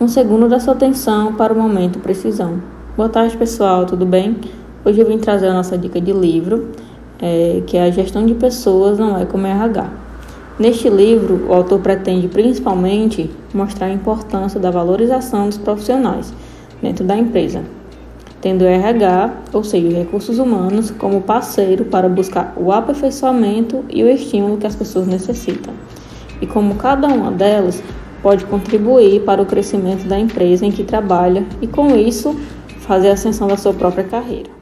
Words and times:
um 0.00 0.06
segundo 0.06 0.48
da 0.48 0.60
sua 0.60 0.74
atenção 0.74 1.34
para 1.34 1.52
o 1.52 1.56
momento 1.60 1.98
precisão. 1.98 2.62
Boa 2.96 3.08
tarde, 3.08 3.36
pessoal, 3.36 3.84
tudo 3.84 4.06
bem? 4.06 4.36
Hoje 4.84 5.00
eu 5.00 5.06
vim 5.06 5.18
trazer 5.18 5.48
a 5.48 5.52
nossa 5.52 5.76
dica 5.76 6.00
de 6.00 6.12
livro, 6.12 6.68
é, 7.20 7.62
que 7.66 7.76
é 7.76 7.82
a 7.82 7.90
gestão 7.90 8.24
de 8.24 8.32
pessoas 8.34 8.96
não 8.96 9.18
é 9.18 9.24
como 9.24 9.44
RH. 9.44 9.90
Neste 10.56 10.88
livro, 10.88 11.46
o 11.48 11.52
autor 11.52 11.80
pretende 11.80 12.28
principalmente 12.28 13.28
mostrar 13.52 13.86
a 13.86 13.92
importância 13.92 14.60
da 14.60 14.70
valorização 14.70 15.46
dos 15.46 15.58
profissionais 15.58 16.32
dentro 16.80 17.04
da 17.04 17.16
empresa, 17.16 17.64
tendo 18.40 18.62
o 18.62 18.68
RH, 18.68 19.32
ou 19.52 19.64
seja, 19.64 19.98
recursos 19.98 20.38
humanos, 20.38 20.92
como 20.92 21.22
parceiro 21.22 21.84
para 21.84 22.08
buscar 22.08 22.54
o 22.56 22.70
aperfeiçoamento 22.70 23.84
e 23.90 24.04
o 24.04 24.08
estímulo 24.08 24.58
que 24.58 24.66
as 24.66 24.76
pessoas 24.76 25.08
necessitam, 25.08 25.74
e 26.40 26.46
como 26.46 26.76
cada 26.76 27.08
uma 27.08 27.32
delas 27.32 27.82
pode 28.22 28.44
contribuir 28.44 29.20
para 29.20 29.42
o 29.42 29.46
crescimento 29.46 30.06
da 30.06 30.18
empresa 30.18 30.66
em 30.66 30.72
que 30.72 30.84
trabalha 30.84 31.44
e, 31.60 31.66
com 31.66 31.96
isso, 31.96 32.38
fazer 32.80 33.10
a 33.10 33.14
ascensão 33.14 33.46
da 33.46 33.56
sua 33.56 33.72
própria 33.72 34.04
carreira. 34.04 34.57